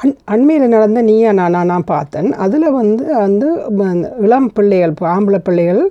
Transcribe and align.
அண் 0.00 0.12
அண்மையில் 0.32 0.72
நடந்த 0.74 1.00
நீயா 1.08 1.30
நானா 1.38 1.60
நான் 1.70 1.90
பார்த்தேன். 1.94 2.28
அதில் 2.44 2.76
வந்து 2.80 3.04
வந்து 3.22 3.48
இளம் 4.26 4.50
பிள்ளைகள் 4.56 4.92
இப்போ 4.94 5.06
ஆம்பளை 5.14 5.40
பிள்ளைகள் 5.48 5.82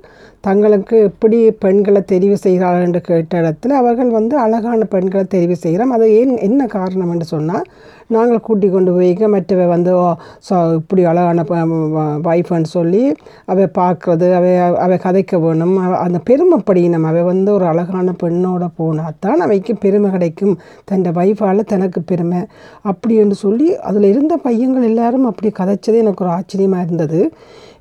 தங்களுக்கு 0.47 0.97
எப்படி 1.09 1.37
பெண்களை 1.63 2.01
தெரிவு 2.11 2.35
செய்கிறார்கள் 2.43 2.85
என்று 2.87 2.99
கேட்ட 3.07 3.39
இடத்துல 3.41 3.77
அவர்கள் 3.81 4.11
வந்து 4.17 4.35
அழகான 4.43 4.85
பெண்களை 4.93 5.23
தெரிவு 5.33 5.55
செய்கிறோம் 5.63 5.93
அது 5.95 6.05
ஏன் 6.19 6.33
என்ன 6.47 6.67
காரணம் 6.75 7.11
என்று 7.13 7.27
சொன்னால் 7.33 7.65
நாங்கள் 8.15 8.43
கூட்டி 8.47 8.67
கொண்டு 8.73 8.91
போய்க்க 8.97 9.27
மற்றவை 9.33 9.65
வந்து 9.73 9.93
ஸோ 10.47 10.57
இப்படி 10.79 11.01
அழகான 11.11 11.43
வைஃப்னு 12.27 12.69
சொல்லி 12.75 13.01
அவை 13.51 13.65
பார்க்குறது 13.79 14.27
அவை 14.37 14.51
அவை 14.85 14.97
கதைக்க 15.05 15.39
வேணும். 15.45 15.75
அந்த 16.05 16.19
பெருமைப்படியினம் 16.29 17.07
அவை 17.11 17.23
வந்து 17.31 17.51
ஒரு 17.57 17.67
அழகான 17.71 18.13
பெண்ணோட 18.23 18.67
போனால் 18.79 19.17
தான் 19.25 19.43
அவைக்கு 19.47 19.75
பெருமை 19.85 20.11
கிடைக்கும். 20.15 20.55
தன் 20.91 21.05
வைஃபால் 21.19 21.69
தனக்கு 21.73 22.01
பெருமை. 22.13 22.41
அப்படி 22.91 23.15
என்று 23.23 23.37
சொல்லி 23.45 23.67
அதில் 23.97 24.11
இருந்த 24.11 24.35
பையங்கள் 24.37 24.83
எல்லாரும் 24.83 25.23
அப்படி 25.25 25.49
கதைச்சதே 25.59 25.97
எனக்கு 25.97 26.23
ஒரு 26.25 26.31
ஆச்சரியமாக 26.31 26.83
இருந்தது. 26.85 27.19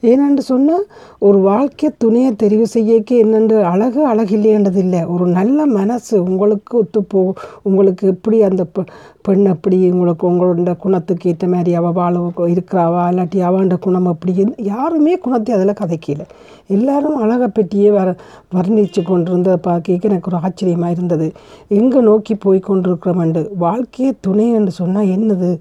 ஏனென்று 0.03 0.39
சொன்னால் 0.39 0.87
ஒரு 1.19 1.39
வாழ்க்கை 1.39 1.91
துணையை 1.99 2.33
தெரிவு 2.33 2.65
செய்யக்கு 2.75 3.11
என்னென்று 3.11 3.65
அழகு 3.65 4.15
அழகில்லைன்றது 4.15 4.77
இல்லை 4.77 5.05
ஒரு 5.05 5.27
நல்ல 5.27 5.67
மனசு 5.67 6.23
உங்களுக்கு 6.23 6.83
ஒத்துப்போ 6.83 7.33
உங்களுக்கு 7.63 8.09
எப்படி 8.09 8.43
அந்த 8.43 8.67
பெ- 8.79 8.87
பெண் 9.23 9.47
அப்படி 9.47 9.91
உங்களுக்கு 9.91 10.31
உங்களோட 10.31 10.77
குணத்துக்கு 10.77 11.31
ஏற்ற 11.31 11.49
மாதிரி 11.49 11.75
அவள் 11.75 11.93
வாழ 11.93 12.19
இருக்கிறாவா 12.37 13.03
இல்லாட்டி 13.11 13.41
அவண்ட 13.41 13.77
குணம் 13.77 14.07
அப்படி 14.07 14.45
யாருமே 14.57 15.19
குணத்தை 15.19 15.55
அதில் 15.55 15.73
கதைக்கல. 15.73 16.21
எல்லாரும் 16.67 17.17
அழகை 17.17 17.47
பற்றியே 17.47 17.91
வர 17.91 18.15
வர்ணித்து 18.55 19.03
கொண்டிருந்த 19.03 19.57
பார்க்க 19.57 19.99
எனக்கு 20.01 20.35
ஒரு 20.35 20.43
ஆச்சரியமாக 20.43 20.91
இருந்தது. 20.91 21.33
எங்கே 21.69 22.01
நோக்கி 22.01 22.35
போய் 22.35 22.63
கொண்டிருக்கிறோமெண்டு 22.69 23.49
வாழ்க்கையே 23.59 24.13
துணை 24.21 24.51
என்று 24.51 24.71
சொன்னால் 24.71 25.05
என்னது? 25.05 25.59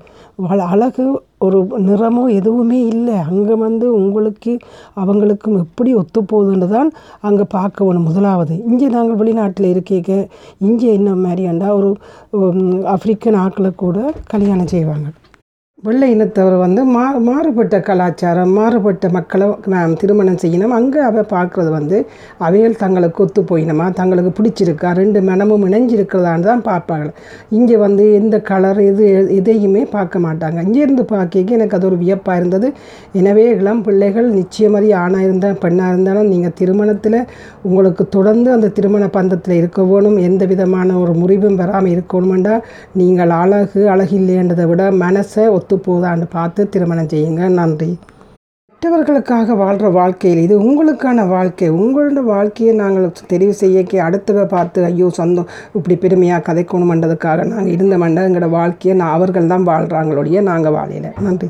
அழகு 0.47 1.21
ஒரு 1.39 1.63
நிறமோ 1.63 2.31
எதுவுமே 2.31 2.85
இல்லை. 2.85 3.13
அங்கே 3.13 3.53
வந்து 3.53 3.93
உங்களுக்கு 3.93 4.24
அவங்களுக்கும் 5.01 5.57
எப்படி 5.63 5.93
ஒத்து 6.01 6.21
போகுதுன்னு 6.31 6.67
தான் 6.67 6.91
அங்கே 7.21 7.45
பார்க்க 7.57 7.85
வேணும். 7.85 8.07
முதலாவது 8.09 8.55
இங்கே 8.69 8.89
நாங்கள் 8.97 9.19
வெளிநாட்டில் 9.21 9.71
இருக்கேக்க 9.75 10.11
இங்கே 10.67 10.93
என்ன 10.93 11.11
மாதிரியாண்டா 11.25 11.69
ஒரு 11.79 11.91
ஆஃப்ரிக்கன் 12.95 13.13
ஆப்பிரிக்கன் 13.15 13.37
ஆக்களை 13.45 13.69
கூட 13.75 13.97
கல்யாணம் 14.27 14.71
செய்வாங்க. 14.73 15.07
வெள்ளை 15.83 16.07
இனத்தவர் 16.13 16.53
வந்து 16.63 16.81
மா 16.93 17.01
மாறுபட்ட 17.25 17.77
கலாச்சாரம் 17.87 18.51
மாறுபட்ட 18.57 19.07
மக்களை 19.15 19.47
நாம் 19.73 19.95
திருமணம் 20.01 20.37
செய்யணும். 20.43 20.73
அங்கே 20.77 20.99
அவ 21.07 21.23
பார்க்குறது 21.33 21.71
வந்து 21.75 21.97
அவைகள் 22.47 22.77
தங்களுக்கு 22.83 23.19
ஒத்து 23.23 23.41
போயினமா? 23.49 23.85
தங்களுக்கு 23.97 24.31
பிடிச்சிருக்கா? 24.37 24.89
ரெண்டு 24.99 25.21
மனமும் 25.29 25.65
இணைஞ்சிருக்கிறதான்னு 25.69 26.47
தான் 26.49 26.63
பார்ப்பாங்க 26.69 27.09
இங்கே 27.57 27.79
வந்து 27.83 28.05
எந்த 28.19 28.37
கலர் 28.49 28.79
எது 28.91 29.03
எதையுமே 29.39 29.83
பார்க்க 29.95 30.23
மாட்டாங்க. 30.27 30.57
இங்கேருந்து 30.67 31.05
பார்க்க 31.13 31.53
எனக்கு 31.57 31.77
அது 31.79 31.89
ஒரு 31.89 31.99
வியப்பாக 32.03 32.39
இருந்தது. 32.41 32.69
எனவே 33.21 33.45
இளம் 33.59 33.83
பிள்ளைகள் 33.87 34.29
நிச்சயமதி 34.39 34.89
ஆணாக 35.03 35.27
இருந்தால் 35.27 35.59
பெண்ணாக 35.65 35.91
இருந்தாலும் 35.93 36.31
நீங்கள் 36.33 36.55
திருமணத்தில் 36.61 37.19
உங்களுக்கு 37.67 38.05
தொடர்ந்து 38.17 38.51
அந்த 38.55 38.71
திருமண 38.79 39.03
பந்தத்தில் 39.19 39.57
இருக்க 39.59 39.87
வேணும். 39.91 40.17
எந்த 40.29 40.45
விதமான 40.53 40.97
ஒரு 41.03 41.15
முறிவும் 41.23 41.59
பெறாமல் 41.63 41.93
இருக்கணுமெண்டா 41.97 42.57
நீங்கள் 43.03 43.35
அழகு 43.43 43.83
அழகில்லைன்றதை 43.95 44.67
விட 44.71 44.83
மனசை 45.05 45.45
ஒத்து 45.65 45.75
போதான்னு 45.85 46.25
பார்த்து 46.35 46.61
திருமணம் 46.73 47.13
செய்யுங்க. 47.13 47.43
நன்றி. 47.59 47.93
மற்றவர்களுக்காக 48.73 49.53
வாழ்கிற 49.61 49.87
வாழ்க்கையில் 49.97 50.41
இது 50.43 50.55
உங்களுக்கான 50.65 51.23
வாழ்க்கை. 51.31 51.67
உங்களோட 51.83 52.21
வாழ்க்கையை 52.33 52.73
நாங்கள் 52.81 53.07
தெரிவு 53.31 53.53
செய்யக்கே 53.61 53.99
அடுத்தவ 54.07 54.43
பார்த்து 54.53 54.85
ஐயோ 54.89 55.07
சொந்தம் 55.19 55.49
இப்படி 55.77 55.97
பெருமையாக 56.03 56.45
கதைக்கணுமன்றதுக்காக 56.49 57.47
நாங்கள் 57.53 57.73
இருந்த 57.75 57.97
மண்ட 58.03 58.27
எங்களோட 58.29 58.49
வாழ்க்கையை 58.59 58.95
நான் 59.01 59.15
அவர்கள் 59.17 59.51
தான் 59.53 59.67
வாழ்கிறாங்களோடைய 59.71 60.43
நாங்கள் 60.51 60.77
வாழையில 60.77 61.13
நன்றி. 61.27 61.49